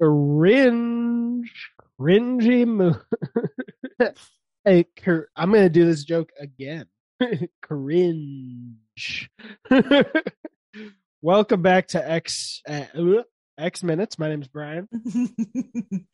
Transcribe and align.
cringe, 0.00 1.70
cringy 2.00 2.66
movie. 2.66 2.98
hey, 4.64 4.86
cr- 5.02 5.28
I'm 5.36 5.52
gonna 5.52 5.68
do 5.68 5.84
this 5.84 6.04
joke 6.04 6.30
again. 6.40 6.86
cringe. 7.62 9.30
Welcome 11.22 11.60
back 11.60 11.88
to 11.88 12.10
X 12.10 12.62
uh, 12.66 12.84
X 13.58 13.82
Minutes. 13.82 14.18
My 14.18 14.30
name 14.30 14.40
is 14.40 14.48
Brian, 14.48 14.88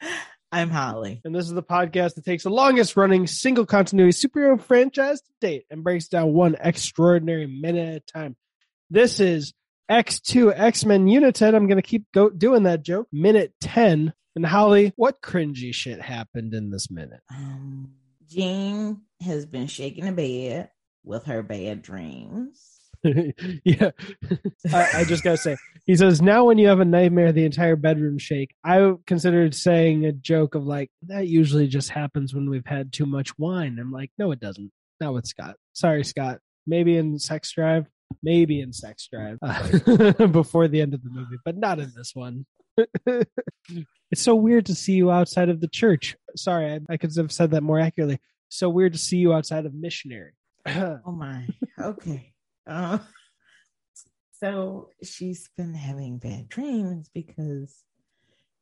I'm 0.53 0.71
Holly. 0.71 1.21
and 1.25 1.33
this 1.33 1.47
is 1.47 1.53
the 1.53 1.63
podcast 1.63 2.15
that 2.17 2.25
takes 2.25 2.43
the 2.43 2.51
longest 2.51 2.97
running 2.97 3.29
single 3.29 3.67
continuity 3.67 4.13
superhero 4.13 4.61
franchise 4.61 5.21
to 5.21 5.31
date 5.41 5.65
and 5.71 5.85
breaks 5.85 6.09
down 6.09 6.33
one 6.33 6.57
extraordinary 6.59 7.47
minute 7.47 7.89
at 7.89 8.03
a 8.03 8.13
time. 8.13 8.37
This 8.91 9.21
is 9.21 9.53
X2 9.91 10.53
X 10.57 10.85
Men 10.85 11.09
United. 11.09 11.55
I'm 11.55 11.67
gonna 11.69 11.83
keep 11.83 12.05
go- 12.13 12.31
doing 12.31 12.65
that 12.65 12.83
joke. 12.83 13.09
Minute 13.13 13.55
ten. 13.61 14.13
And 14.35 14.45
Holly, 14.45 14.93
what 14.97 15.23
cringy 15.23 15.73
shit 15.73 16.01
happened 16.01 16.53
in 16.53 16.71
this 16.71 16.91
minute? 16.91 17.21
Um, 17.31 17.95
Jean 18.29 19.01
has 19.23 19.47
been 19.47 19.67
shaking 19.67 20.05
the 20.05 20.13
bed 20.13 20.71
with 21.05 21.25
her 21.25 21.43
bad 21.43 21.81
dreams. 21.83 22.81
yeah. 23.65 23.91
I, 24.73 24.89
I 24.95 25.05
just 25.05 25.23
gotta 25.23 25.37
say, 25.37 25.57
he 25.87 25.97
says, 25.97 26.21
now 26.21 26.45
when 26.45 26.59
you 26.59 26.69
have 26.69 26.81
a 26.81 26.85
nightmare, 26.85 27.33
the 27.33 27.45
entire 27.45 27.77
bedroom 27.77 28.19
shake. 28.19 28.55
I 28.65 28.95
considered 29.07 29.55
saying 29.55 30.05
a 30.05 30.13
joke 30.13 30.55
of 30.55 30.67
like, 30.67 30.91
that 31.03 31.29
usually 31.29 31.69
just 31.69 31.91
happens 31.91 32.35
when 32.35 32.51
we've 32.51 32.67
had 32.67 32.93
too 32.93 33.07
much 33.07 33.39
wine. 33.39 33.79
I'm 33.81 33.93
like, 33.93 34.11
no, 34.19 34.33
it 34.33 34.41
doesn't. 34.41 34.73
Not 35.01 35.15
with 35.15 35.27
Scott. 35.27 35.57
Sorry, 35.73 36.05
Scott. 36.05 36.41
Maybe 36.67 36.97
in 36.97 37.19
Sex 37.19 37.53
Drive, 37.53 37.87
maybe 38.23 38.61
in 38.61 38.73
Sex 38.73 39.09
Drive 39.13 39.39
uh, 39.43 40.27
before 40.27 40.69
the 40.69 40.81
end 40.81 40.95
of 40.95 41.03
the 41.03 41.11
movie, 41.11 41.37
but 41.45 41.57
not 41.57 41.79
in 41.79 41.93
this 41.97 42.15
one. 42.15 42.47
it's 43.07 44.23
so 44.23 44.35
weird 44.35 44.67
to 44.67 44.75
see 44.75 44.93
you 44.93 45.11
outside 45.11 45.49
of 45.49 45.61
the 45.61 45.69
church. 45.69 46.17
Sorry, 46.37 46.73
I, 46.73 46.81
I 46.91 46.97
could 46.97 47.15
have 47.17 47.33
said 47.33 47.53
that 47.53 47.63
more 47.63 47.81
accurately. 47.81 48.19
So 48.49 48.69
weird 48.69 48.93
to 48.93 48.99
see 48.99 49.17
you 49.17 49.33
outside 49.33 49.67
of 49.67 49.75
missionary. 49.75 50.33
Oh 50.69 51.13
my. 51.13 51.47
Okay. 51.81 52.33
Uh, 52.67 52.99
so 54.33 54.91
she's 55.03 55.49
been 55.57 55.75
having 55.75 56.19
bad 56.19 56.49
dreams 56.49 57.09
because 57.15 57.85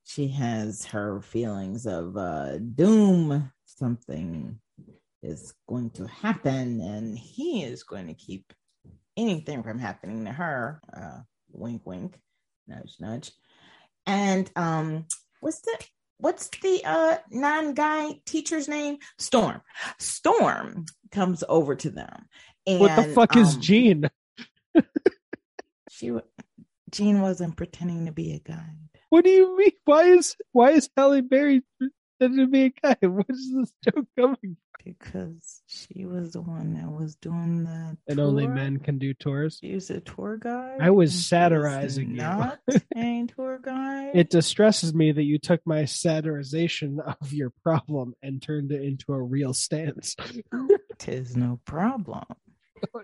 she 0.05 0.29
has 0.29 0.84
her 0.86 1.20
feelings 1.23 1.86
of 1.86 2.17
uh, 2.17 2.58
doom. 2.58 3.51
Something 3.64 4.61
is 5.23 5.55
going 5.69 5.91
to 5.91 6.06
happen, 6.06 6.81
and 6.81 7.19
he 7.19 7.64
is 7.64 7.83
going 7.83 8.06
to 8.06 8.14
keep 8.14 8.53
anything 9.17 9.62
from 9.62 9.79
happening 9.79 10.25
to 10.25 10.33
her. 10.33 10.81
Uh, 10.95 11.20
wink, 11.53 11.83
wink, 11.84 12.19
nudge, 12.67 12.97
nudge. 13.01 13.33
And 14.07 14.51
um, 14.57 15.07
what's 15.41 15.61
the 15.61 15.79
what's 16.19 16.48
the 16.48 16.83
uh 16.84 17.17
non-guy 17.31 18.20
teacher's 18.27 18.69
name? 18.69 18.98
Storm. 19.19 19.61
Storm 19.98 20.87
comes 21.11 21.42
over 21.48 21.75
to 21.77 21.91
them. 21.91 22.27
And, 22.67 22.81
what 22.81 22.97
the 22.97 23.05
fuck 23.05 23.37
is 23.37 23.55
um, 23.55 23.61
Gene? 23.61 24.11
She 25.91 26.11
wa- 26.11 26.23
Jean 26.91 27.20
wasn't 27.20 27.57
pretending 27.57 28.07
to 28.07 28.12
be 28.12 28.33
a 28.33 28.39
guy 28.41 28.67
What 29.11 29.25
do 29.25 29.31
you 29.31 29.57
mean? 29.57 29.73
Why 29.85 30.05
is 30.05 30.37
why 30.53 30.70
is 30.70 30.91
Halle 30.97 31.20
Berry 31.20 31.62
pretending 31.79 32.47
to 32.47 32.51
be 32.51 32.65
a 32.65 32.70
guy? 32.70 33.07
What 33.07 33.27
is 33.29 33.53
this 33.55 33.73
joke 33.85 34.07
coming? 34.19 34.57
Because 34.84 35.62
she 35.67 36.05
was 36.05 36.33
the 36.33 36.41
one 36.42 36.75
that 36.75 36.91
was 36.91 37.17
doing 37.17 37.64
the 37.64 37.97
And 38.08 38.20
only 38.20 38.47
men 38.47 38.78
can 38.78 38.98
do 38.98 39.14
tours. 39.14 39.58
She's 39.61 39.91
a 39.91 40.00
tour 40.00 40.36
guide. 40.36 40.78
I 40.80 40.91
was 40.91 41.27
satirizing 41.27 42.11
you. 42.11 42.17
Not 42.17 42.61
a 42.97 43.27
tour 43.34 43.58
guide. 43.62 44.12
It 44.14 44.30
distresses 44.30 44.95
me 44.95 45.12
that 45.12 45.22
you 45.22 45.39
took 45.39 45.61
my 45.67 45.83
satirization 45.83 46.98
of 47.20 47.33
your 47.33 47.50
problem 47.62 48.14
and 48.22 48.41
turned 48.42 48.72
it 48.72 48.83
into 48.83 49.12
a 49.12 49.20
real 49.22 49.55
stance. 49.55 50.17
Tis 50.98 51.36
no 51.36 51.61
problem. 51.64 52.25
Oh 52.95 53.00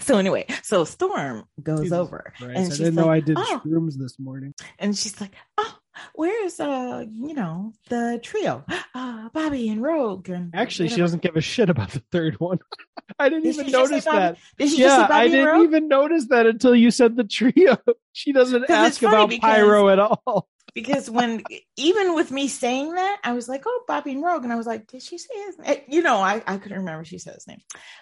so 0.00 0.18
anyway, 0.18 0.44
so 0.62 0.84
Storm 0.84 1.44
goes 1.62 1.84
Jesus 1.84 1.96
over 1.96 2.32
Christ, 2.36 2.56
and 2.56 2.72
I 2.72 2.76
didn't 2.76 2.94
know 2.94 3.08
I 3.08 3.20
did 3.20 3.38
"Oh." 3.38 3.62
shrooms 3.64 3.96
this 3.96 4.18
morning. 4.18 4.54
and 4.78 4.96
she's 4.96 5.18
like, 5.18 5.32
"Oh, 5.56 5.78
where's 6.14 6.58
uh, 6.60 7.04
you 7.10 7.34
know, 7.34 7.72
the 7.88 8.20
trio, 8.22 8.64
uh, 8.94 9.28
Bobby 9.34 9.68
and 9.68 9.82
Rogue?" 9.82 10.28
And 10.28 10.54
Actually, 10.54 10.88
she 10.88 10.96
doesn't 10.96 11.22
give 11.22 11.36
a 11.36 11.40
shit 11.40 11.70
about 11.70 11.90
the 11.90 12.02
third 12.12 12.38
one. 12.40 12.58
I 13.18 13.28
didn't 13.28 13.44
Did 13.44 13.54
even 13.54 13.66
she 13.66 13.72
just 13.72 13.88
say 13.88 13.94
notice 13.96 14.04
that. 14.06 14.36
Did 14.58 14.70
she 14.70 14.78
just 14.78 14.98
Yeah, 15.10 15.14
I 15.16 15.28
didn't 15.28 15.62
even 15.62 15.88
notice 15.88 16.26
that 16.28 16.46
until 16.46 16.74
you 16.74 16.90
said 16.90 17.16
the 17.16 17.24
trio. 17.24 17.76
She 18.14 18.32
doesn't 18.32 18.68
ask 18.68 19.02
about 19.02 19.30
because- 19.30 19.40
pyro 19.56 19.88
at 19.88 19.98
all. 19.98 20.46
because 20.74 21.08
when 21.08 21.42
even 21.78 22.14
with 22.14 22.30
me 22.30 22.46
saying 22.46 22.92
that, 22.94 23.20
I 23.24 23.32
was 23.32 23.48
like, 23.48 23.62
"Oh, 23.66 23.82
Bobby 23.88 24.12
and 24.12 24.22
Rogue," 24.22 24.44
and 24.44 24.52
I 24.52 24.56
was 24.56 24.66
like, 24.66 24.86
"Did 24.86 25.02
she 25.02 25.16
say 25.16 25.32
his 25.46 25.58
name?" 25.58 25.78
You 25.88 26.02
know, 26.02 26.16
I 26.18 26.42
I 26.46 26.58
couldn't 26.58 26.78
remember 26.78 27.04
she 27.06 27.16
said 27.18 27.34
his 27.34 27.46
name, 27.48 27.60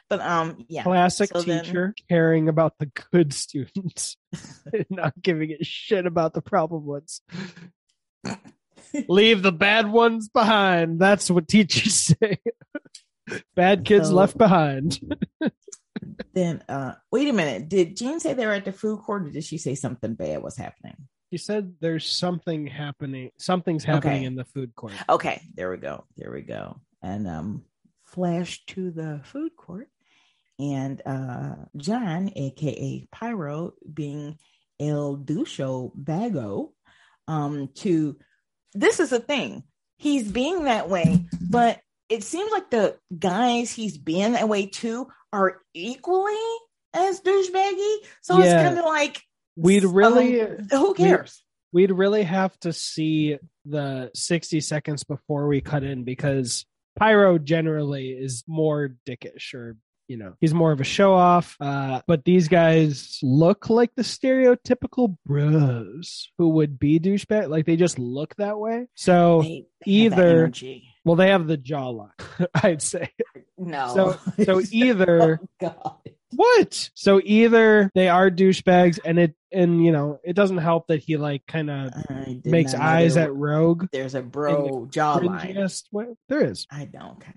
but 0.08 0.20
um, 0.20 0.64
yeah, 0.68 0.82
Classic 0.82 1.30
So 1.32 1.42
then- 1.42 1.64
teacher 1.64 1.94
caring 2.08 2.48
about 2.48 2.76
the 2.78 2.86
good 3.12 3.32
students 3.44 4.16
and 4.72 4.86
not 4.90 5.14
giving 5.22 5.52
a 5.52 5.62
shit 5.64 6.06
about 6.06 6.34
the 6.34 6.42
problem 6.42 6.84
ones. 6.86 7.22
Leave 9.08 9.42
the 9.42 9.52
bad 9.52 9.90
ones 9.90 10.28
behind. 10.28 10.98
That's 10.98 11.30
what 11.30 11.46
teachers 11.48 11.94
say. 12.20 12.38
bad 13.54 13.84
kids 13.84 14.08
So- 14.08 14.14
left 14.14 14.36
behind. 14.36 14.98
then 16.34 16.62
uh, 16.68 16.94
wait 17.12 17.28
a 17.28 17.32
minute, 17.32 17.68
did 17.68 17.96
Jean 17.96 18.20
say 18.20 18.32
they 18.34 18.46
were 18.46 18.52
at 18.52 18.64
the 18.64 18.72
food 18.72 19.00
court, 19.00 19.26
or 19.26 19.30
did 19.30 19.44
she 19.44 19.58
say 19.58 19.74
something 19.74 20.14
bad 20.14 20.42
was 20.42 20.56
happening? 20.56 20.96
She 21.32 21.38
said 21.38 21.74
there's 21.80 22.08
something 22.08 22.66
happening. 22.66 23.30
Something's 23.38 23.84
happening 23.84 24.16
Okay. 24.18 24.24
in 24.24 24.34
the 24.34 24.44
food 24.44 24.74
court. 24.74 24.94
Okay, 25.08 25.40
there 25.54 25.70
we 25.70 25.76
go, 25.76 26.04
there 26.16 26.32
we 26.32 26.42
go, 26.42 26.80
and 27.02 27.28
um, 27.28 27.64
flash 28.04 28.64
to 28.66 28.90
the 28.90 29.20
food 29.24 29.54
court, 29.56 29.88
and 30.58 31.00
uh, 31.06 31.54
John, 31.76 32.32
aka 32.34 33.06
Pyro, 33.12 33.74
being 33.92 34.38
El 34.80 35.18
Ducho 35.18 35.92
Bago, 35.96 36.70
um, 37.30 37.68
to 37.76 38.16
this 38.74 39.00
is 39.00 39.10
the 39.10 39.20
thing. 39.20 39.62
He's 39.96 40.30
being 40.30 40.64
that 40.64 40.88
way, 40.88 41.26
but 41.50 41.80
it 42.08 42.24
seems 42.24 42.50
like 42.50 42.70
the 42.70 42.96
guys 43.16 43.70
he's 43.72 43.96
being 43.98 44.32
that 44.32 44.48
way 44.48 44.66
to 44.66 45.06
are 45.32 45.60
equally 45.74 46.34
as 46.92 47.20
douchebaggy. 47.20 47.96
So 48.22 48.40
it's 48.40 48.52
kind 48.52 48.78
of 48.78 48.84
like 48.84 49.22
We'd 49.56 49.84
um, 49.84 49.92
really, 49.92 50.48
who 50.70 50.94
cares? 50.94 51.42
we'd 51.72 51.92
really 51.92 52.22
have 52.22 52.58
to 52.60 52.72
see 52.72 53.38
the 53.64 54.10
60 54.14 54.60
seconds 54.60 55.04
before 55.04 55.46
we 55.46 55.60
cut 55.60 55.84
in 55.84 56.02
because 56.04 56.66
Pyro 56.98 57.38
generally 57.38 58.08
is 58.08 58.42
more 58.46 58.96
dickish 59.06 59.54
or 59.54 59.76
you 60.10 60.16
know 60.16 60.34
he's 60.40 60.52
more 60.52 60.72
of 60.72 60.80
a 60.80 60.84
show 60.84 61.14
off 61.14 61.56
uh 61.60 62.00
but 62.08 62.24
these 62.24 62.48
guys 62.48 63.18
look 63.22 63.70
like 63.70 63.94
the 63.94 64.02
stereotypical 64.02 65.16
bros 65.24 66.30
who 66.36 66.48
would 66.48 66.78
be 66.80 66.98
douchebag 66.98 67.48
like 67.48 67.64
they 67.64 67.76
just 67.76 67.96
look 67.98 68.34
that 68.36 68.58
way 68.58 68.86
so 68.94 69.42
They- 69.42 69.66
they 69.86 69.92
have 70.04 70.16
that 70.16 70.18
either- 70.18 70.52
well 71.04 71.14
they 71.16 71.28
have 71.28 71.46
the 71.46 71.56
jawline 71.56 72.10
i'd 72.64 72.82
say 72.82 73.10
no. 73.56 73.94
so- 74.36 74.44
so 74.44 74.60
either- 74.72 75.40
oh, 75.42 75.46
God. 75.60 75.96
what 76.34 76.90
so 76.94 77.20
either 77.24 77.90
they 77.94 78.08
are 78.08 78.30
douchebags 78.30 78.98
and 79.04 79.18
it 79.18 79.34
and 79.52 79.84
you 79.84 79.92
know 79.92 80.18
it 80.24 80.34
doesn't 80.34 80.58
help 80.58 80.86
that 80.88 80.98
he 81.02 81.16
like 81.16 81.46
kind 81.46 81.70
of 81.70 81.92
makes 82.44 82.74
eyes 82.74 83.14
there 83.14 83.24
at 83.24 83.34
rogue 83.34 83.86
There's 83.92 84.14
a 84.14 84.22
bro 84.22 84.88
jawline. 84.90 86.14
there 86.28 86.44
is 86.44 86.66
I 86.70 86.84
don't. 86.84 87.12
Okay. 87.18 87.32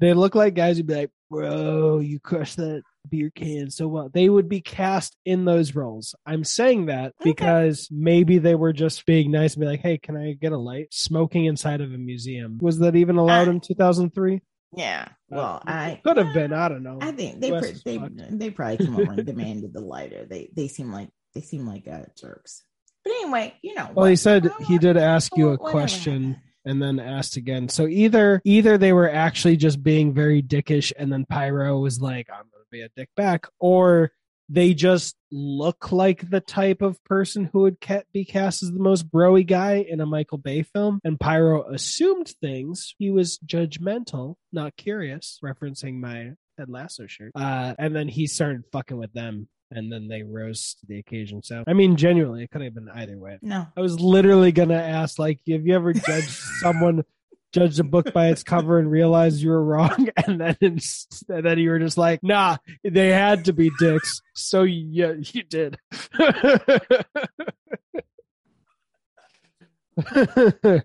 They 0.00 0.14
look 0.14 0.34
like 0.34 0.54
guys 0.54 0.76
who'd 0.78 0.86
be 0.86 0.94
like, 0.94 1.10
bro, 1.30 1.98
you 2.00 2.18
crushed 2.18 2.56
that 2.56 2.82
beer 3.08 3.30
can 3.34 3.70
so 3.70 3.86
well. 3.88 4.08
They 4.12 4.28
would 4.28 4.48
be 4.48 4.60
cast 4.60 5.16
in 5.24 5.44
those 5.44 5.74
roles. 5.74 6.14
I'm 6.26 6.44
saying 6.44 6.86
that 6.86 7.14
Okay. 7.20 7.30
because 7.30 7.88
maybe 7.90 8.38
they 8.38 8.54
were 8.54 8.72
just 8.72 9.06
being 9.06 9.30
nice 9.30 9.54
and 9.54 9.60
be 9.60 9.66
like, 9.66 9.80
hey, 9.80 9.98
can 9.98 10.16
I 10.16 10.32
get 10.32 10.52
a 10.52 10.58
light? 10.58 10.88
Smoking 10.90 11.44
inside 11.46 11.80
of 11.80 11.92
a 11.92 11.98
museum. 11.98 12.58
Was 12.60 12.78
that 12.80 12.96
even 12.96 13.16
allowed 13.16 13.48
Uh, 13.48 13.52
in 13.52 13.60
2003? 13.60 14.40
Yeah. 14.76 15.08
Well, 15.28 15.62
Uh, 15.66 15.70
I 15.70 16.00
could 16.04 16.16
have 16.16 16.32
been. 16.34 16.52
I 16.52 16.68
don't 16.68 16.82
know. 16.82 16.98
I 17.00 17.12
think 17.12 17.40
they 17.40 17.50
is 17.52 17.82
they 17.82 17.98
they 18.30 18.50
probably 18.50 18.84
come 18.86 18.96
over 19.00 19.12
and 19.12 19.26
demanded 19.26 19.72
the 19.72 19.80
lighter. 19.80 20.26
They 20.26 20.50
they 20.54 20.68
seem 20.68 20.92
like 20.92 21.08
they 21.34 21.40
seem 21.40 21.66
like 21.66 21.88
uh, 21.88 22.02
jerks. 22.16 22.62
But 23.04 23.12
anyway, 23.14 23.54
you 23.62 23.74
know. 23.74 23.90
Well, 23.94 24.06
he 24.06 24.12
what- 24.12 24.18
said 24.20 24.48
he 24.68 24.78
did 24.78 24.96
ask 24.96 25.36
you 25.36 25.48
a 25.50 25.58
question. 25.58 26.36
And 26.64 26.82
then 26.82 26.98
asked 27.00 27.36
again. 27.36 27.68
So 27.68 27.86
either 27.86 28.40
either 28.44 28.78
they 28.78 28.92
were 28.92 29.10
actually 29.10 29.56
just 29.56 29.82
being 29.82 30.12
very 30.12 30.42
dickish 30.42 30.92
and 30.96 31.12
then 31.12 31.24
Pyro 31.24 31.78
was 31.78 32.00
like, 32.00 32.28
I'm 32.30 32.44
gonna 32.52 32.64
be 32.70 32.82
a 32.82 32.88
dick 32.96 33.08
back, 33.16 33.46
or 33.58 34.12
they 34.50 34.74
just 34.74 35.14
look 35.30 35.92
like 35.92 36.28
the 36.28 36.40
type 36.40 36.82
of 36.82 37.02
person 37.04 37.48
who 37.52 37.60
would 37.60 37.76
be 38.12 38.24
cast 38.24 38.64
as 38.64 38.72
the 38.72 38.80
most 38.80 39.08
broy 39.08 39.46
guy 39.46 39.74
in 39.88 40.00
a 40.00 40.06
Michael 40.06 40.38
Bay 40.38 40.62
film. 40.62 41.00
And 41.04 41.20
Pyro 41.20 41.70
assumed 41.70 42.34
things. 42.40 42.96
He 42.98 43.12
was 43.12 43.38
judgmental, 43.46 44.34
not 44.52 44.76
curious, 44.76 45.38
referencing 45.42 46.00
my 46.00 46.32
Ted 46.58 46.68
Lasso 46.68 47.06
shirt. 47.06 47.30
Uh, 47.36 47.74
and 47.78 47.94
then 47.94 48.08
he 48.08 48.26
started 48.26 48.64
fucking 48.72 48.96
with 48.96 49.12
them 49.12 49.48
and 49.70 49.92
then 49.92 50.08
they 50.08 50.22
rose 50.22 50.74
to 50.80 50.86
the 50.86 50.98
occasion. 50.98 51.42
So, 51.42 51.64
I 51.66 51.72
mean, 51.72 51.96
genuinely, 51.96 52.44
it 52.44 52.50
could 52.50 52.62
have 52.62 52.74
been 52.74 52.88
either 52.88 53.18
way. 53.18 53.38
No. 53.42 53.66
I 53.76 53.80
was 53.80 54.00
literally 54.00 54.52
gonna 54.52 54.74
ask, 54.74 55.18
like, 55.18 55.40
have 55.48 55.66
you 55.66 55.74
ever 55.74 55.92
judged 55.92 56.30
someone? 56.60 57.04
Judged 57.52 57.80
a 57.80 57.84
book 57.84 58.12
by 58.12 58.28
its 58.28 58.44
cover 58.44 58.78
and 58.78 58.88
realized 58.88 59.42
you 59.42 59.50
were 59.50 59.64
wrong, 59.64 60.08
and 60.24 60.40
then 60.40 60.56
it's, 60.60 61.08
and 61.28 61.44
then 61.44 61.58
you 61.58 61.70
were 61.70 61.80
just 61.80 61.98
like, 61.98 62.22
"Nah, 62.22 62.58
they 62.84 63.08
had 63.08 63.46
to 63.46 63.52
be 63.52 63.72
dicks." 63.76 64.22
So 64.36 64.62
yeah, 64.62 65.14
you 65.18 65.42
did. 65.42 65.76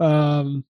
um, 0.00 0.64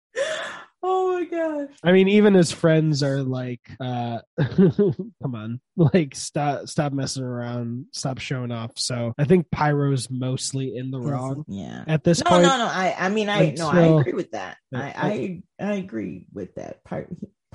Oh 0.88 1.14
my 1.18 1.24
gosh. 1.24 1.76
I 1.82 1.90
mean, 1.92 2.06
even 2.08 2.32
his 2.34 2.52
friends 2.52 3.02
are 3.02 3.22
like, 3.22 3.60
uh, 3.80 4.20
"Come 4.40 5.34
on, 5.34 5.60
like 5.76 6.14
stop, 6.14 6.68
stop 6.68 6.92
messing 6.92 7.24
around, 7.24 7.86
stop 7.92 8.18
showing 8.18 8.52
off." 8.52 8.72
So 8.76 9.12
I 9.18 9.24
think 9.24 9.50
Pyro's 9.50 10.08
mostly 10.10 10.76
in 10.76 10.90
the 10.92 11.00
wrong 11.00 11.44
Yeah. 11.48 11.82
at 11.88 12.04
this 12.04 12.22
No, 12.24 12.30
point. 12.30 12.42
no, 12.44 12.50
no. 12.50 12.58
no. 12.58 12.66
I, 12.66 12.94
I 12.98 13.08
mean, 13.08 13.28
I 13.28 13.50
no, 13.56 13.68
I 13.68 13.98
agree 14.00 14.12
with 14.12 14.30
that. 14.30 14.58
I, 14.72 15.42
I, 15.58 15.64
I 15.64 15.72
agree 15.74 16.26
with 16.32 16.54
that. 16.54 16.84
Py, 16.88 17.02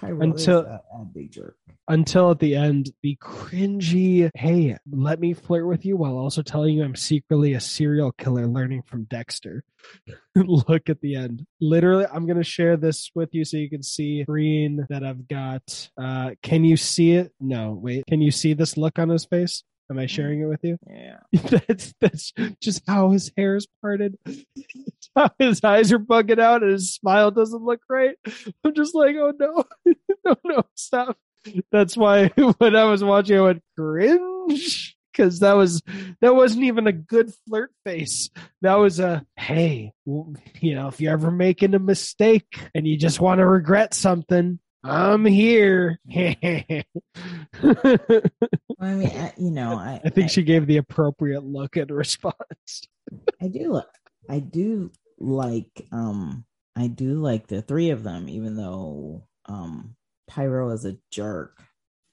Pyro 0.01 0.19
Until- 0.21 0.59
is 0.62 0.65
a, 0.65 0.81
a 0.94 1.06
big 1.06 1.31
jerk. 1.31 1.56
until 1.88 2.31
at 2.31 2.39
the 2.39 2.56
end, 2.56 2.92
the 3.03 3.18
cringy, 3.21 4.30
hey, 4.36 4.77
let 4.92 5.19
me 5.19 5.33
flirt 5.33 5.68
with 5.68 5.86
you 5.86 5.95
while 5.95 6.18
also 6.18 6.42
telling 6.42 6.75
you 6.75 6.83
I'm 6.83 6.95
secretly 6.95 7.53
a 7.53 7.59
serial 7.59 8.12
killer 8.12 8.48
learning 8.48 8.81
from 8.88 9.03
Dexter. 9.03 9.63
Look 10.36 10.89
at 10.89 11.01
the 11.01 11.15
end. 11.15 11.45
Literally, 11.59 12.06
I'm 12.12 12.25
going 12.25 12.38
to 12.38 12.44
share 12.44 12.77
this 12.77 13.12
with 13.13 13.30
you 13.33 13.45
so 13.45 13.57
you 13.57 13.69
can 13.69 13.83
see 13.83 14.24
green 14.24 14.86
that 14.89 15.03
I've 15.03 15.27
got. 15.27 15.89
Uh, 15.98 16.31
can 16.42 16.63
you 16.63 16.77
see 16.77 17.12
it? 17.12 17.31
No, 17.39 17.71
wait. 17.74 18.06
Can 18.07 18.21
you 18.21 18.31
see 18.31 18.53
this 18.53 18.77
look 18.77 18.98
on 18.98 19.09
his 19.09 19.25
face? 19.25 19.63
Am 19.91 19.99
I 19.99 20.05
sharing 20.05 20.39
it 20.39 20.45
with 20.45 20.63
you? 20.63 20.77
Yeah. 20.89 21.17
that's 21.67 21.93
that's 21.99 22.31
just 22.61 22.81
how 22.88 23.09
his 23.09 23.29
hair 23.35 23.57
is 23.57 23.67
parted. 23.81 24.17
How 25.13 25.29
his 25.38 25.61
eyes 25.61 25.91
are 25.91 25.99
bugging 25.99 26.39
out 26.39 26.63
and 26.63 26.71
his 26.71 26.93
smile 26.93 27.31
doesn't 27.31 27.61
look 27.61 27.81
right. 27.89 28.15
I'm 28.63 28.73
just 28.73 28.95
like, 28.95 29.13
oh 29.17 29.33
no, 29.38 29.65
no, 30.23 30.35
no, 30.45 30.63
stop. 30.75 31.17
That's 31.69 31.97
why 31.97 32.29
when 32.29 32.77
I 32.77 32.85
was 32.85 33.03
watching, 33.03 33.38
I 33.38 33.41
went 33.41 33.63
cringe 33.77 34.95
because 35.11 35.39
that 35.39 35.57
was 35.57 35.81
that 36.21 36.33
wasn't 36.33 36.63
even 36.63 36.88
a 36.88 36.93
good 36.93 37.33
flirt 37.45 37.71
face. 37.85 38.29
That 38.61 38.75
was 38.75 39.01
a 39.01 39.25
hey, 39.35 39.91
you 40.05 40.75
know, 40.75 40.88
if 40.88 41.01
you're 41.01 41.11
ever 41.11 41.29
making 41.29 41.73
a 41.73 41.79
mistake 41.79 42.57
and 42.73 42.88
you 42.88 42.95
just 42.95 43.19
want 43.19 43.39
to 43.39 43.45
regret 43.45 43.93
something, 43.93 44.59
I'm 44.83 45.25
here. 45.25 45.99
I 46.09 46.83
mean, 48.81 49.09
I, 49.09 49.33
you 49.37 49.51
know, 49.51 49.73
I, 49.75 50.01
I 50.03 50.09
think 50.09 50.29
she 50.29 50.43
gave 50.43 50.65
the 50.67 50.77
appropriate 50.77 51.43
look 51.43 51.77
in 51.77 51.87
response. 51.93 52.87
I 53.41 53.47
do 53.47 53.81
I 54.29 54.39
do 54.39 54.91
like 55.19 55.85
um 55.91 56.45
I 56.75 56.87
do 56.87 57.15
like 57.21 57.47
the 57.47 57.61
three 57.61 57.89
of 57.91 58.03
them, 58.03 58.27
even 58.29 58.55
though 58.55 59.27
um 59.45 59.95
Pyro 60.27 60.69
is 60.71 60.85
a 60.85 60.97
jerk. 61.11 61.61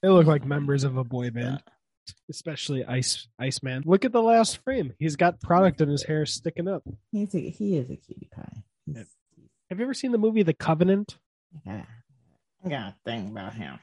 They 0.01 0.09
look 0.09 0.27
like 0.27 0.45
members 0.45 0.83
of 0.83 0.97
a 0.97 1.03
boy 1.03 1.29
band, 1.31 1.61
especially 2.29 2.85
Ice 2.85 3.27
Iceman. 3.39 3.83
Look 3.85 4.05
at 4.05 4.11
the 4.11 4.21
last 4.21 4.63
frame. 4.63 4.93
He's 4.99 5.15
got 5.15 5.41
product 5.41 5.81
in 5.81 5.89
his 5.89 6.03
hair 6.03 6.25
sticking 6.25 6.67
up. 6.67 6.83
He's 7.11 7.33
a, 7.35 7.39
he 7.39 7.77
is 7.77 7.89
a 7.89 7.95
cutie 7.95 8.29
pie. 8.33 8.63
He's, 8.85 9.05
Have 9.69 9.79
you 9.79 9.85
ever 9.85 9.93
seen 9.93 10.11
the 10.11 10.17
movie 10.17 10.43
The 10.43 10.53
Covenant? 10.53 11.17
yeah. 11.65 11.85
I 12.65 12.69
got 12.69 12.87
a 12.89 12.95
thing 13.05 13.27
about 13.29 13.53
him. 13.53 13.79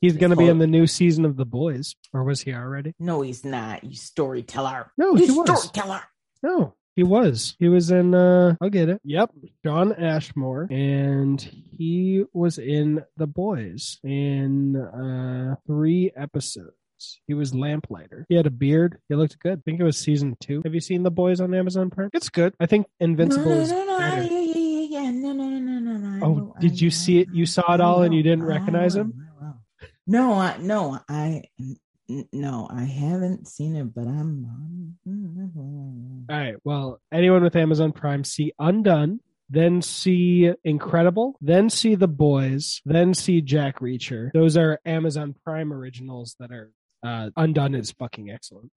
He's 0.00 0.16
going 0.16 0.30
to 0.30 0.36
be 0.36 0.46
in 0.46 0.58
the 0.58 0.66
new 0.66 0.86
season 0.86 1.24
of 1.24 1.36
The 1.36 1.44
Boys, 1.44 1.96
or 2.12 2.22
was 2.24 2.40
he 2.42 2.52
already? 2.54 2.94
No, 3.00 3.22
he's 3.22 3.44
not. 3.44 3.82
You 3.82 3.96
storyteller. 3.96 4.92
No, 4.96 5.16
you 5.16 5.26
he 5.26 5.30
was. 5.32 5.60
storyteller. 5.62 6.02
No, 6.42 6.74
he 6.94 7.02
was. 7.02 7.56
He 7.58 7.68
was 7.68 7.90
in. 7.90 8.14
uh 8.14 8.54
I'll 8.60 8.70
get 8.70 8.88
it. 8.88 9.00
Yep, 9.04 9.30
John 9.64 9.92
Ashmore, 9.92 10.68
and 10.70 11.40
he 11.40 12.24
was 12.32 12.58
in 12.58 13.02
The 13.16 13.26
Boys 13.26 13.98
in 14.04 14.76
uh 14.76 15.56
three 15.66 16.12
episodes. 16.16 16.74
He 17.26 17.34
was 17.34 17.52
lamplighter. 17.52 18.26
He 18.28 18.36
had 18.36 18.46
a 18.46 18.50
beard. 18.50 18.98
He 19.08 19.16
looked 19.16 19.38
good. 19.40 19.58
I 19.58 19.62
think 19.64 19.80
it 19.80 19.84
was 19.84 19.98
season 19.98 20.36
two. 20.40 20.62
Have 20.64 20.74
you 20.74 20.80
seen 20.80 21.02
The 21.02 21.10
Boys 21.10 21.40
on 21.40 21.52
Amazon 21.54 21.90
Prime? 21.90 22.10
It's 22.12 22.28
good. 22.28 22.54
I 22.60 22.66
think 22.66 22.86
Invincible 23.00 23.46
no, 23.46 23.54
no, 23.56 23.60
is 23.60 23.70
no, 23.72 23.84
no, 23.84 23.98
better. 23.98 24.28
Yeah. 24.92 25.10
No, 25.10 25.32
no, 25.32 25.44
no, 25.48 25.58
no, 25.58 25.78
no, 25.78 25.96
no. 25.96 26.26
Oh, 26.26 26.34
know, 26.34 26.54
did 26.60 26.72
I 26.72 26.74
you 26.74 26.86
know, 26.86 26.90
see 26.90 27.18
it? 27.20 27.28
You 27.32 27.46
saw 27.46 27.74
it 27.74 27.80
I 27.80 27.84
all 27.84 28.02
and 28.02 28.14
you 28.14 28.22
didn't 28.22 28.44
recognize 28.44 28.94
know, 28.94 29.02
him? 29.02 29.28
I. 29.40 29.86
No, 30.06 30.32
I 30.34 30.56
no, 30.58 31.00
I 31.08 31.42
no, 32.32 32.68
I 32.70 32.84
haven't 32.84 33.48
seen 33.48 33.76
it, 33.76 33.94
but 33.94 34.06
I'm. 34.06 34.96
All 36.28 36.36
right. 36.36 36.56
Well, 36.64 37.00
anyone 37.12 37.42
with 37.42 37.56
Amazon 37.56 37.92
Prime, 37.92 38.24
see 38.24 38.52
Undone, 38.58 39.20
then 39.48 39.80
see 39.82 40.52
Incredible, 40.64 41.36
then 41.40 41.70
see 41.70 41.94
The 41.94 42.08
Boys, 42.08 42.80
then 42.84 43.14
see 43.14 43.40
Jack 43.40 43.80
Reacher. 43.80 44.30
Those 44.32 44.56
are 44.56 44.80
Amazon 44.84 45.34
Prime 45.44 45.72
originals 45.72 46.36
that 46.38 46.50
are 46.50 46.70
uh, 47.02 47.30
Undone 47.36 47.74
is 47.74 47.92
fucking 47.92 48.30
excellent. 48.30 48.70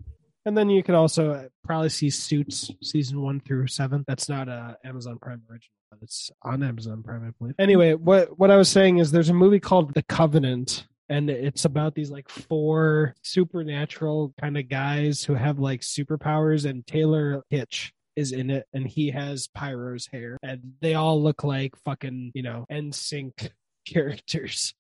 And 0.45 0.55
then 0.55 0.69
you 0.69 0.83
could 0.83 0.95
also 0.95 1.31
uh, 1.31 1.43
probably 1.63 1.89
see 1.89 2.09
Suits 2.11 2.69
season 2.83 3.21
one 3.21 3.39
through 3.39 3.67
seven. 3.67 4.03
That's 4.07 4.29
not 4.29 4.47
a 4.47 4.77
Amazon 4.85 5.17
Prime 5.19 5.41
original, 5.49 5.71
it's 6.01 6.31
on 6.41 6.63
Amazon 6.63 7.03
Prime, 7.03 7.25
I 7.27 7.31
believe. 7.37 7.55
Anyway, 7.59 7.93
what 7.93 8.37
what 8.37 8.51
I 8.51 8.57
was 8.57 8.69
saying 8.69 8.97
is 8.97 9.11
there's 9.11 9.29
a 9.29 9.33
movie 9.33 9.59
called 9.59 9.93
The 9.93 10.03
Covenant, 10.03 10.87
and 11.09 11.29
it's 11.29 11.65
about 11.65 11.95
these 11.95 12.11
like 12.11 12.29
four 12.29 13.15
supernatural 13.23 14.33
kind 14.39 14.57
of 14.57 14.69
guys 14.69 15.23
who 15.23 15.33
have 15.33 15.59
like 15.59 15.81
superpowers, 15.81 16.69
and 16.69 16.85
Taylor 16.85 17.43
Kitsch 17.51 17.91
is 18.15 18.31
in 18.31 18.49
it, 18.49 18.67
and 18.73 18.87
he 18.87 19.11
has 19.11 19.47
Pyro's 19.47 20.07
hair, 20.11 20.37
and 20.41 20.73
they 20.81 20.93
all 20.93 21.21
look 21.21 21.43
like 21.43 21.75
fucking 21.83 22.31
you 22.33 22.43
know 22.43 22.65
NSYNC 22.71 23.51
characters. 23.87 24.73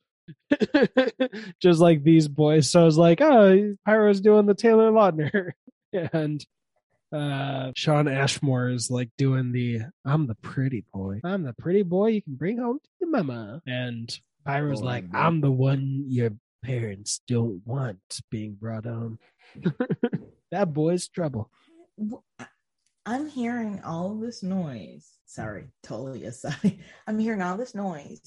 just 1.61 1.79
like 1.79 2.03
these 2.03 2.27
boys. 2.27 2.69
So 2.69 2.81
I 2.81 2.85
was 2.85 2.97
like, 2.97 3.21
oh, 3.21 3.75
Pyro's 3.85 4.21
doing 4.21 4.47
the 4.47 4.55
Taylor 4.55 4.91
Lautner. 4.91 5.51
and 5.93 6.43
uh 7.11 7.71
Shawn 7.75 8.07
Ashmore 8.07 8.69
is 8.69 8.89
like 8.91 9.09
doing 9.17 9.51
the 9.51 9.81
I'm 10.03 10.27
the 10.27 10.35
pretty 10.35 10.85
boy. 10.93 11.21
I'm 11.23 11.43
the 11.43 11.53
pretty 11.53 11.83
boy 11.83 12.07
you 12.07 12.21
can 12.21 12.35
bring 12.35 12.57
home 12.57 12.79
to 12.83 12.89
your 13.01 13.09
mama. 13.11 13.61
And 13.67 14.17
Pyro's 14.45 14.81
Oh, 14.81 14.85
like, 14.85 15.11
my 15.11 15.19
I'm 15.19 15.41
the 15.41 15.51
one 15.51 16.05
your 16.07 16.31
parents 16.63 17.21
don't 17.27 17.61
want 17.65 17.99
being 18.31 18.53
brought 18.53 18.85
home. 18.85 19.19
that 20.51 20.73
boy's 20.73 21.07
trouble. 21.07 21.51
I'm 23.05 23.27
hearing 23.29 23.81
all 23.83 24.15
this 24.15 24.41
noise. 24.41 25.07
Sorry, 25.25 25.65
totally 25.83 26.25
aside. 26.25 26.79
I'm 27.07 27.19
hearing 27.19 27.41
all 27.41 27.57
this 27.57 27.75
noise 27.75 28.21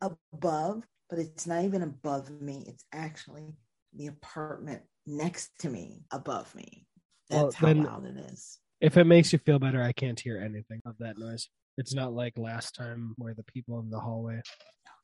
above, 0.00 0.84
but 1.10 1.18
it's 1.18 1.46
not 1.46 1.64
even 1.64 1.82
above 1.82 2.30
me. 2.30 2.64
It's 2.66 2.84
actually 2.92 3.54
the 3.94 4.06
apartment 4.06 4.82
next 5.06 5.50
to 5.60 5.68
me, 5.68 6.04
above 6.10 6.54
me. 6.54 6.86
Well, 7.30 7.44
That's 7.44 7.56
how 7.56 7.72
loud 7.72 8.06
it 8.06 8.16
is. 8.32 8.58
If 8.80 8.96
it 8.96 9.04
makes 9.04 9.32
you 9.32 9.38
feel 9.38 9.58
better, 9.58 9.82
I 9.82 9.92
can't 9.92 10.18
hear 10.18 10.38
anything 10.38 10.80
of 10.86 10.96
that 10.98 11.18
noise. 11.18 11.48
It's 11.76 11.94
not 11.94 12.12
like 12.12 12.38
last 12.38 12.74
time 12.74 13.14
where 13.18 13.34
the 13.34 13.42
people 13.44 13.80
in 13.80 13.90
the 13.90 14.00
hallway. 14.00 14.40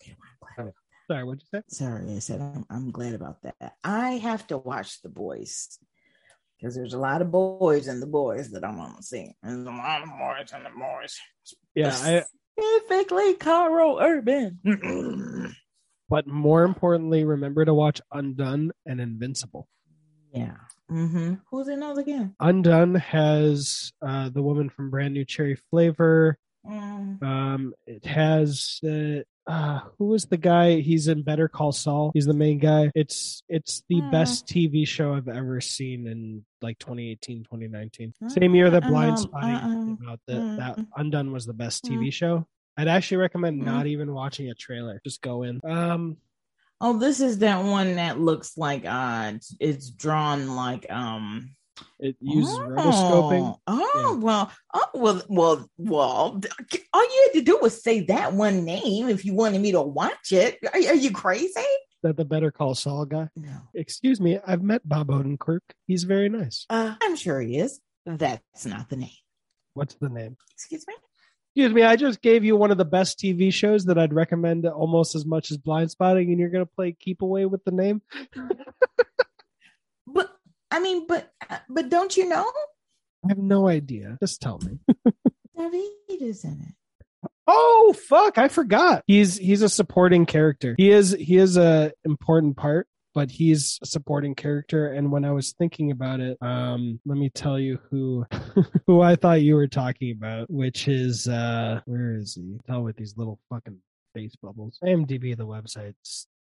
Okay, 0.03 0.15
well, 0.19 0.51
I'm 0.59 0.65
glad. 0.65 0.75
Sorry, 1.11 1.25
what'd 1.25 1.43
you 1.43 1.59
say? 1.59 1.63
Sorry, 1.69 2.17
I 2.17 2.19
said 2.19 2.41
I'm, 2.41 2.65
I'm 2.71 2.91
glad 2.91 3.15
about 3.15 3.43
that. 3.43 3.75
I 3.83 4.13
have 4.13 4.47
to 4.47 4.59
watch 4.59 5.03
the 5.03 5.09
boys 5.11 5.79
because 6.59 6.75
there's 6.75 6.95
a 6.95 6.99
lot 6.99 7.21
of 7.21 7.31
boys 7.31 7.89
in 7.89 8.01
the 8.01 8.07
boys 8.07 8.51
that 8.53 8.65
I 8.65 8.75
want 8.75 8.97
to 8.97 9.03
see. 9.03 9.31
There's 9.43 9.67
a 9.67 9.71
lot 9.71 10.03
of 10.03 10.09
boys 10.09 10.53
in 10.57 10.63
the 10.63 10.71
boys. 10.71 11.19
Yeah, 11.75 11.89
I, 11.89 12.25
specifically 12.59 13.35
Karl 13.35 13.99
Urban. 14.01 14.61
but 16.09 16.27
more 16.27 16.65
importantly, 16.65 17.25
remember 17.25 17.65
to 17.65 17.75
watch 17.75 18.01
Undone 18.13 18.73
and 18.87 19.01
Invincible. 19.01 19.69
yeah. 20.33 20.57
Mm-hmm. 20.91 21.35
Who's 21.51 21.69
in 21.69 21.81
those 21.81 21.99
again? 21.99 22.35
Undone 22.41 22.95
has 22.97 23.93
uh, 24.07 24.29
the 24.29 24.43
woman 24.43 24.69
from 24.69 24.91
Brand 24.91 25.15
New 25.15 25.25
Cherry 25.25 25.57
Flavor. 25.71 26.37
Mm, 26.67 27.23
Um, 27.23 27.75
it 27.87 28.05
has 28.07 28.79
the 28.83 29.25
uh, 29.47 29.81
who 29.99 30.07
was 30.07 30.25
the 30.25 30.39
guy? 30.39 30.81
He's 30.81 31.07
in 31.09 31.23
Better 31.23 31.49
Call 31.49 31.73
Saul. 31.73 32.11
He's 32.15 32.25
the 32.25 32.33
main 32.33 32.59
guy. 32.59 32.91
It's 32.95 33.43
it's 33.49 33.83
the 33.91 34.01
Hmm. 34.01 34.11
best 34.11 34.47
TV 34.47 34.87
show 34.87 35.13
I've 35.15 35.29
ever 35.29 35.61
seen 35.61 36.07
in 36.07 36.45
like 36.63 36.79
2018, 36.79 37.45
2019. 37.45 38.15
Same 38.29 38.55
year 38.55 38.71
that 38.71 38.85
Uh, 38.85 38.89
Blind 38.89 39.11
um, 39.13 39.17
Spotty 39.19 39.53
uh, 39.53 39.61
came 39.69 39.99
out. 40.09 40.21
That 40.27 40.41
uh, 40.41 40.57
that 40.57 40.79
uh, 40.79 40.83
Undone 40.97 41.33
was 41.33 41.45
the 41.45 41.53
best 41.53 41.85
TV 41.85 42.09
uh, 42.09 42.11
show. 42.11 42.47
I'd 42.79 42.89
actually 42.89 43.19
recommend 43.19 43.61
uh. 43.63 43.65
not 43.67 43.87
even 43.87 44.15
watching 44.15 44.49
a 44.51 44.55
trailer. 44.55 45.01
Just 45.05 45.21
go 45.21 45.43
in. 45.43 45.61
Um, 45.63 46.17
Oh, 46.81 46.99
this 46.99 47.21
is 47.21 47.39
that 47.39 47.65
one 47.65 47.97
that 47.97 48.21
looks 48.21 48.57
like 48.57 48.85
uh 48.85 49.33
it's, 49.61 49.91
drawn 49.91 50.55
like 50.55 50.91
um 50.91 51.51
it 51.99 52.17
uses 52.21 52.57
rotoscoping. 52.59 53.59
Oh, 53.67 53.91
oh 53.95 54.13
Yeah. 54.13 54.21
well, 54.21 54.53
oh 54.75 54.87
well, 54.95 55.23
well, 55.29 55.71
well. 55.77 56.41
All 56.93 57.03
you 57.03 57.31
had 57.33 57.39
to 57.39 57.45
do 57.45 57.59
was 57.61 57.83
say 57.83 58.01
that 58.03 58.33
one 58.33 58.65
name 58.65 59.09
if 59.09 59.25
you 59.25 59.35
wanted 59.35 59.61
me 59.61 59.73
to 59.73 59.81
watch 59.83 60.31
it. 60.33 60.59
Are, 60.73 60.79
are 60.79 60.95
you 60.95 61.11
crazy? 61.11 61.61
that 62.05 62.17
the 62.19 62.25
Better 62.25 62.51
Call 62.53 62.75
Saul 62.75 63.07
guy? 63.07 63.29
No. 63.35 63.57
Excuse 63.75 64.21
me, 64.21 64.39
I've 64.47 64.63
met 64.63 64.87
Bob 64.87 65.09
Odenkirk. 65.09 65.61
He's 65.87 66.05
very 66.05 66.29
nice. 66.29 66.67
Uh, 66.69 66.95
I'm 67.03 67.17
sure 67.17 67.41
he 67.41 67.59
is. 67.59 67.81
That's 68.07 68.67
not 68.67 68.91
the 68.91 68.97
name. 68.97 69.09
What's 69.73 69.95
the 69.95 70.11
name? 70.11 70.37
Excuse 70.53 70.85
me? 70.87 70.95
Excuse 71.57 71.73
me, 71.73 71.83
I 71.85 71.95
just 71.95 72.21
gave 72.21 72.45
you 72.45 72.57
one 72.57 72.73
of 72.73 72.79
the 72.79 72.85
best 72.85 73.17
TV 73.17 73.53
shows 73.53 73.85
that 73.85 73.97
I'd 73.97 74.13
recommend 74.13 74.67
almost 74.67 75.15
as 75.15 75.25
much 75.25 75.53
as 75.53 75.57
Blindspotting, 75.57 76.27
and 76.27 76.41
you're 76.41 76.49
going 76.49 76.67
to 76.67 76.73
play 76.75 76.97
Keep 76.99 77.23
Away 77.23 77.47
with 77.47 77.65
the 77.65 77.71
name? 77.71 78.03
But 80.07 80.37
I 80.71 80.81
mean, 80.81 81.07
but 81.07 81.33
but 81.69 81.89
don't 81.89 82.15
you 82.17 82.29
know 82.29 82.51
I 83.25 83.29
have 83.29 83.39
no 83.39 83.69
idea. 83.69 84.19
Just 84.21 84.43
tell 84.43 84.59
me. 84.59 84.79
Daveed 85.59 86.21
is 86.21 86.45
in 86.45 86.61
it? 86.61 87.31
Oh 87.47 87.95
fuck, 88.09 88.37
I 88.37 88.49
forgot. 88.49 89.03
He's 89.07 89.39
he's 89.39 89.63
a 89.63 89.69
supporting 89.69 90.27
character. 90.27 90.75
He 90.77 90.91
is 90.91 91.17
he 91.19 91.37
is 91.37 91.57
a 91.57 91.93
important 92.05 92.57
part, 92.57 92.87
but 93.15 93.31
he's 93.31 93.79
a 93.83 93.87
supporting 93.87 94.35
character 94.35 94.93
and 94.93 95.11
when 95.11 95.25
I 95.25 95.33
was 95.33 95.53
thinking 95.53 95.91
about 95.91 96.21
it, 96.21 96.37
um 96.41 97.01
let 97.07 97.19
me 97.19 97.31
tell 97.31 97.59
you 97.59 97.79
who 97.91 98.27
who 98.87 99.01
I 99.01 99.17
thought 99.17 99.43
you 99.43 99.55
were 99.55 99.69
talking 99.69 100.13
about, 100.13 100.51
which 100.51 100.89
is 100.89 101.29
uh 101.29 101.81
where 101.87 102.17
is 102.17 102.35
he? 102.35 102.59
Tell 102.67 102.83
with 102.83 102.97
these 102.97 103.15
little 103.17 103.39
fucking 103.51 103.79
face 104.15 104.37
bubbles. 104.43 104.79
IMDb 104.83 105.37
the 105.37 105.47
website 105.47 105.95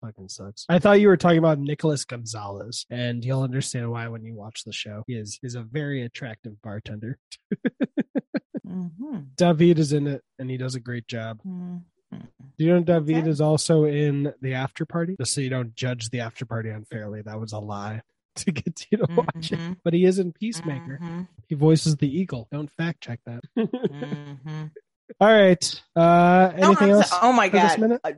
fucking 0.03 0.29
sucks. 0.29 0.67
I 0.69 0.79
thought 0.79 1.01
you 1.01 1.09
were 1.09 1.17
talking 1.17 1.39
about 1.39 1.59
Nicholas 1.59 2.05
Gonzalez, 2.05 2.87
and 2.91 3.25
you'll 3.25 3.43
understand 3.43 3.91
why 3.91 4.09
when 4.09 4.25
you 4.25 4.35
watch 4.35 4.65
the 4.65 4.73
show. 4.73 5.05
He 5.07 5.15
is 5.15 5.39
is 5.43 5.55
a 5.55 5.63
very 5.63 6.03
attractive 6.03 6.61
bartender. 6.63 7.19
Mm-hmm. 8.73 9.19
Daveed 9.37 9.79
is 9.79 9.93
in 9.93 10.07
it, 10.07 10.23
and 10.39 10.51
he 10.51 10.57
does 10.57 10.75
a 10.75 10.81
great 10.81 11.07
job. 11.07 11.39
Mm-hmm. 11.47 11.79
Do 12.59 12.65
you 12.65 12.75
know 12.75 12.83
Daveed 12.83 13.27
is 13.27 13.41
also 13.41 13.85
in 13.85 14.33
the 14.41 14.55
after 14.55 14.85
party? 14.87 15.17
Just 15.19 15.35
so 15.35 15.41
you 15.41 15.51
don't 15.51 15.75
judge 15.75 16.11
the 16.11 16.21
after 16.21 16.45
party 16.47 16.71
unfairly. 16.71 17.23
That 17.23 17.41
was 17.41 17.53
a 17.53 17.59
lie 17.59 18.03
to 18.37 18.53
get 18.53 18.87
you 18.91 18.99
to 18.99 19.07
watch 19.15 19.53
it. 19.53 19.59
Mhm. 19.59 19.77
But 19.85 19.95
he 19.95 20.05
is 20.05 20.19
in 20.19 20.33
Peacemaker. 20.33 20.99
Mhm. 21.03 21.29
He 21.49 21.55
voices 21.55 21.97
the 21.97 22.09
eagle. 22.09 22.49
Don't 22.53 22.71
fact 22.77 23.01
check 23.03 23.21
that. 23.27 23.43
Mhm. 23.59 24.71
All 25.21 25.29
right. 25.29 25.83
Uh 25.97 26.53
anything 26.57 26.91
else? 26.91 27.11
so- 27.11 27.19
oh 27.23 27.33
my 27.33 27.49
god! 27.49 27.79
minute? 27.79 28.01
Uh, 28.05 28.13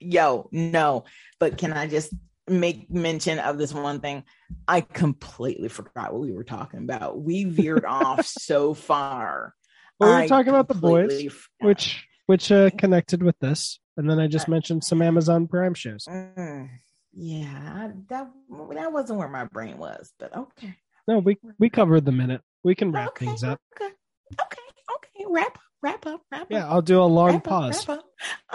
yo, 0.00 0.48
no. 0.52 1.04
But 1.38 1.58
can 1.58 1.72
I 1.72 1.86
just 1.86 2.12
make 2.48 2.90
mention 2.90 3.38
of 3.38 3.58
this 3.58 3.72
one 3.72 4.00
thing? 4.00 4.24
I 4.66 4.80
completely 4.80 5.68
forgot 5.68 6.12
what 6.12 6.22
we 6.22 6.32
were 6.32 6.42
talking 6.44 6.80
about. 6.80 7.20
We 7.20 7.44
veered 7.44 7.84
off 7.88 8.26
so 8.26 8.74
far. 8.74 9.54
Well, 10.00 10.10
we 10.10 10.14
were 10.16 10.20
I 10.22 10.26
talking 10.26 10.48
about 10.48 10.66
the 10.68 10.74
boys, 10.74 11.12
forgot. 11.22 11.40
which 11.60 12.04
which 12.30 12.52
uh 12.52 12.70
connected 12.78 13.24
with 13.24 13.36
this. 13.40 13.80
And 13.96 14.08
then 14.08 14.20
I 14.20 14.28
just 14.28 14.48
Uh, 14.48 14.52
mentioned 14.52 14.84
some 14.84 15.02
Amazon 15.02 15.48
Prime 15.48 15.74
shows. 15.74 16.06
Mm, 16.08 16.70
yeah, 17.12 17.90
that 18.08 18.30
that 18.76 18.92
wasn't 18.92 19.18
where 19.18 19.28
my 19.28 19.46
brain 19.46 19.78
was, 19.78 20.12
but 20.16 20.36
okay. 20.36 20.76
No, 21.08 21.18
we 21.18 21.38
we 21.58 21.68
covered 21.68 22.04
the 22.04 22.12
minute. 22.12 22.40
We 22.62 22.76
can 22.76 22.92
wrap 22.92 23.08
okay, 23.08 23.26
things 23.26 23.42
up. 23.42 23.60
Okay, 23.74 23.92
okay, 24.40 24.62
okay. 24.94 25.24
Wrap, 25.28 25.58
wrap 25.82 26.06
up, 26.06 26.22
wrap 26.30 26.46
Yeah. 26.50 26.68
I'll 26.68 26.82
do 26.82 27.02
a 27.02 27.10
long 27.18 27.32
wrap 27.32 27.44
pause. 27.44 27.82
Up, 27.82 27.88
wrap 27.88 27.98
up. 27.98 28.04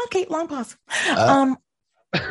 Okay, 0.06 0.26
long 0.30 0.48
pause. 0.48 0.78
Uh, 1.10 1.26
um, 1.28 1.58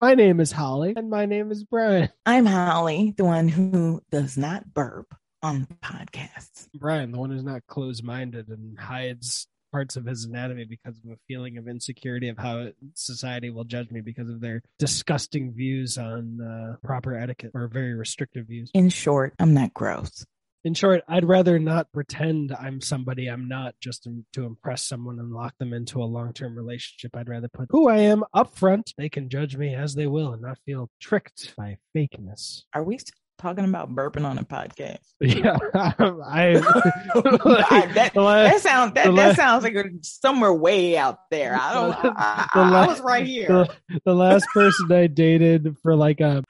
my 0.00 0.14
name 0.14 0.40
is 0.40 0.52
Holly, 0.52 0.94
and 0.96 1.10
my 1.10 1.26
name 1.26 1.52
is 1.52 1.64
Brian. 1.64 2.08
I'm 2.24 2.46
Holly, 2.46 3.12
the 3.14 3.26
one 3.26 3.48
who 3.48 4.00
does 4.10 4.38
not 4.38 4.72
burp 4.72 5.14
on 5.42 5.66
podcasts. 5.82 6.68
Brian, 6.74 7.12
the 7.12 7.18
one 7.18 7.30
who's 7.30 7.44
not 7.44 7.66
closed-minded 7.66 8.48
and 8.48 8.78
hides 8.78 9.46
parts 9.70 9.96
of 9.96 10.06
his 10.06 10.24
anatomy 10.24 10.64
because 10.64 10.96
of 11.04 11.10
a 11.10 11.16
feeling 11.26 11.58
of 11.58 11.68
insecurity 11.68 12.28
of 12.28 12.38
how 12.38 12.68
society 12.94 13.50
will 13.50 13.64
judge 13.64 13.90
me 13.90 14.00
because 14.00 14.28
of 14.30 14.40
their 14.40 14.62
disgusting 14.78 15.52
views 15.52 15.98
on 15.98 16.40
uh, 16.40 16.76
proper 16.86 17.14
etiquette 17.14 17.50
or 17.54 17.68
very 17.68 17.94
restrictive 17.94 18.46
views. 18.46 18.70
In 18.74 18.88
short, 18.88 19.34
I'm 19.38 19.54
not 19.54 19.74
gross. 19.74 20.24
In 20.64 20.74
short, 20.74 21.04
I'd 21.06 21.24
rather 21.24 21.58
not 21.58 21.92
pretend 21.92 22.52
I'm 22.52 22.80
somebody 22.80 23.28
I'm 23.28 23.48
not 23.48 23.74
just 23.80 24.04
to, 24.04 24.24
to 24.32 24.44
impress 24.44 24.82
someone 24.82 25.18
and 25.20 25.32
lock 25.32 25.54
them 25.58 25.72
into 25.72 26.02
a 26.02 26.04
long-term 26.04 26.56
relationship. 26.56 27.14
I'd 27.14 27.28
rather 27.28 27.48
put 27.48 27.68
who 27.70 27.88
I 27.88 27.98
am 27.98 28.24
up 28.34 28.56
front. 28.56 28.92
They 28.98 29.08
can 29.08 29.28
judge 29.28 29.56
me 29.56 29.74
as 29.74 29.94
they 29.94 30.06
will 30.06 30.32
and 30.32 30.42
not 30.42 30.58
feel 30.66 30.90
tricked 31.00 31.54
by 31.56 31.76
fakeness. 31.94 32.64
Are 32.74 32.82
we 32.82 32.98
still 32.98 33.14
talking 33.38 33.64
about 33.64 33.94
burping 33.94 34.24
on 34.24 34.38
a 34.38 34.44
podcast? 34.44 34.98
Yeah, 35.20 35.56
I. 35.72 36.56
I- 37.70 37.90
that, 37.94 38.10
the 38.14 38.20
la- 38.20 38.42
that 38.44 38.60
sounds 38.60 38.94
that, 38.94 39.06
the 39.06 39.12
that 39.12 39.36
sounds 39.36 39.64
like 39.64 39.72
you're 39.72 39.90
somewhere 40.02 40.52
way 40.52 40.96
out 40.96 41.28
there. 41.30 41.56
I 41.60 41.72
don't. 41.74 41.92
I, 41.92 42.10
I, 42.16 42.48
The 42.54 42.60
la- 42.70 42.82
I 42.82 42.86
was 42.86 43.00
right 43.00 43.26
here. 43.26 43.48
the, 43.48 44.00
the 44.04 44.14
last 44.14 44.46
person 44.52 44.90
I 44.92 45.06
dated 45.06 45.76
for 45.82 45.94
like 45.96 46.20
a, 46.20 46.44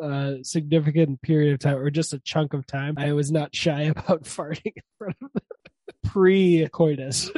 a 0.00 0.38
significant 0.42 1.20
period 1.22 1.52
of 1.54 1.58
time 1.60 1.76
or 1.76 1.90
just 1.90 2.12
a 2.12 2.18
chunk 2.20 2.54
of 2.54 2.66
time, 2.66 2.94
I 2.98 3.12
was 3.12 3.30
not 3.32 3.54
shy 3.54 3.82
about 3.96 4.24
farting 4.24 4.72
in 4.76 4.82
front 4.98 5.16
of 5.22 5.30
them 5.32 5.42
pre 6.04 6.68
coitus. 6.72 7.30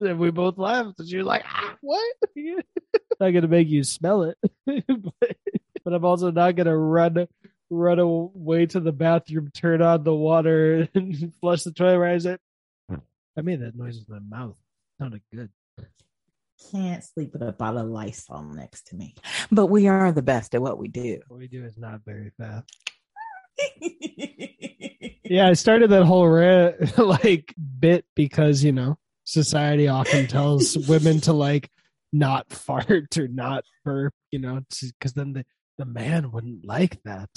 and 0.00 0.18
we 0.18 0.30
both 0.30 0.58
laughed, 0.58 0.98
and 0.98 1.08
she 1.08 1.16
was 1.18 1.26
like, 1.26 1.44
ah, 1.46 1.74
"What? 1.80 2.02
not 3.20 3.30
gonna 3.30 3.48
make 3.48 3.68
you 3.68 3.84
smell 3.84 4.22
it, 4.24 4.36
but, 4.66 5.36
but 5.84 5.92
I'm 5.92 6.04
also 6.04 6.30
not 6.30 6.56
gonna 6.56 6.76
run." 6.76 7.26
Run 7.74 7.98
away 7.98 8.66
to 8.66 8.80
the 8.80 8.92
bathroom, 8.92 9.50
turn 9.52 9.82
on 9.82 10.04
the 10.04 10.14
water, 10.14 10.88
and 10.94 11.32
flush 11.40 11.62
the 11.62 11.72
toilet. 11.72 11.98
Where 11.98 12.08
I 12.08 12.18
said, 12.18 12.38
hmm. 12.88 12.96
I 13.36 13.42
made 13.42 13.60
that 13.60 13.76
noise 13.76 13.98
with 13.98 14.08
my 14.08 14.18
mouth. 14.20 14.56
Sounded 15.00 15.22
good. 15.32 15.50
Can't 16.70 17.04
sleep 17.04 17.32
with 17.32 17.42
a 17.42 17.52
bottle 17.52 17.80
of 17.80 17.88
Lysol 17.88 18.42
next 18.42 18.86
to 18.88 18.96
me. 18.96 19.14
But 19.50 19.66
we 19.66 19.88
are 19.88 20.12
the 20.12 20.22
best 20.22 20.54
at 20.54 20.62
what 20.62 20.78
we 20.78 20.88
do. 20.88 21.20
What 21.28 21.40
we 21.40 21.48
do 21.48 21.64
is 21.64 21.76
not 21.76 22.00
very 22.06 22.30
fast. 22.38 22.70
Yeah, 25.24 25.48
I 25.48 25.54
started 25.54 25.90
that 25.90 26.04
whole 26.04 26.28
rant, 26.28 26.98
like 26.98 27.54
bit 27.80 28.04
because 28.14 28.62
you 28.62 28.72
know 28.72 28.98
society 29.24 29.88
often 29.88 30.26
tells 30.26 30.76
women 30.86 31.20
to 31.22 31.32
like 31.32 31.70
not 32.12 32.50
fart 32.52 33.16
or 33.16 33.26
not 33.26 33.64
burp, 33.84 34.12
you 34.30 34.38
know, 34.38 34.60
because 34.80 35.14
then 35.14 35.32
the 35.32 35.46
the 35.78 35.86
man 35.86 36.30
wouldn't 36.30 36.66
like 36.66 37.02
that. 37.04 37.30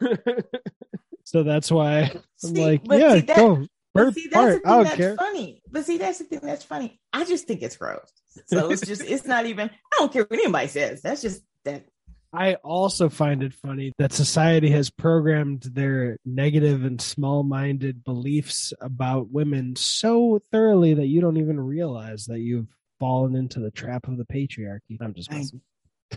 so 1.24 1.42
that's 1.42 1.70
why 1.70 2.00
I'm 2.12 2.20
See, 2.36 2.64
like, 2.64 2.80
yeah, 2.90 3.14
see, 3.14 3.20
that- 3.22 3.36
go 3.36 3.66
burp, 3.94 4.14
see, 4.14 4.28
that's 4.28 4.34
fart. 4.34 4.62
the 4.62 4.68
I 4.68 4.70
thing 4.70 4.76
don't 4.78 4.84
that's 4.84 4.96
care. 4.96 5.16
funny. 5.16 5.62
But 5.70 5.84
see, 5.84 5.98
that's 5.98 6.18
the 6.18 6.24
thing 6.24 6.40
that's 6.42 6.64
funny. 6.64 7.00
I 7.12 7.24
just 7.24 7.46
think 7.46 7.62
it's 7.62 7.76
gross. 7.76 8.10
So 8.46 8.70
it's 8.70 8.80
just, 8.86 9.02
it's 9.02 9.26
not 9.26 9.46
even. 9.46 9.68
I 9.68 9.96
don't 9.98 10.12
care 10.12 10.22
what 10.24 10.38
anybody 10.38 10.68
says. 10.68 11.02
That's 11.02 11.20
just 11.22 11.42
that. 11.64 11.84
I 12.34 12.54
also 12.64 13.10
find 13.10 13.42
it 13.42 13.52
funny 13.52 13.92
that 13.98 14.14
society 14.14 14.70
has 14.70 14.88
programmed 14.88 15.64
their 15.74 16.16
negative 16.24 16.84
and 16.86 16.98
small 16.98 17.42
minded 17.42 18.02
beliefs 18.04 18.72
about 18.80 19.28
women 19.30 19.76
so 19.76 20.40
thoroughly 20.50 20.94
that 20.94 21.08
you 21.08 21.20
don't 21.20 21.36
even 21.36 21.60
realize 21.60 22.24
that 22.26 22.38
you've 22.40 22.68
fallen 22.98 23.36
into 23.36 23.60
the 23.60 23.70
trap 23.70 24.08
of 24.08 24.16
the 24.16 24.24
patriarchy. 24.24 24.96
I'm 25.02 25.12
just 25.12 25.30
I- 25.30 25.44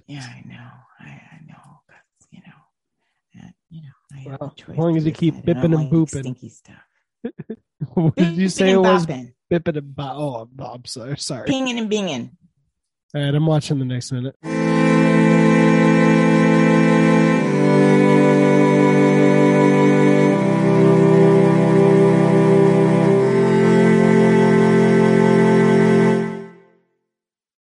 Yeah, 0.08 0.24
I 0.26 0.42
know. 0.48 0.70
I, 1.02 1.10
I 1.10 1.40
know. 1.48 1.82
'cause, 1.90 2.28
you 2.32 2.40
know, 2.40 3.44
uh, 3.44 3.50
you 3.70 3.82
know. 3.82 3.90
I 4.14 4.15
have 4.15 4.15
Well, 4.26 4.54
as 4.70 4.78
long 4.78 4.98
as 4.98 5.06
you 5.06 5.12
keep 5.12 5.36
decide. 5.36 5.58
I 5.58 5.62
don't 5.62 5.72
bipping 5.72 5.82
and 5.82 5.92
booping. 5.92 6.20
Stinky 6.22 6.50
stuff. 6.50 6.76
what 7.94 8.16
did 8.16 8.36
you 8.36 8.50
say 8.50 8.72
it 8.72 8.78
was? 8.78 9.06
bopping. 9.06 9.34
Bipping 9.52 9.78
and 9.78 9.96
bop. 9.96 10.16
Oh, 10.18 10.36
I'm, 10.36 10.66
I'm 10.66 10.86
sorry. 10.86 11.18
Sorry. 11.18 11.46
Pinging 11.48 11.80
and 11.80 11.90
binging. 11.90 12.32
All 13.14 13.22
right, 13.22 13.34
I'm 13.34 13.46
watching 13.46 13.80
the 13.80 13.86
next 13.86 14.12
minute. 14.12 14.36